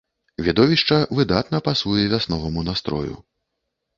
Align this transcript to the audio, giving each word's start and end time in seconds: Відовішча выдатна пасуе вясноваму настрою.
Відовішча 0.45 0.97
выдатна 1.19 1.59
пасуе 1.67 2.07
вясноваму 2.15 2.63
настрою. 2.69 3.13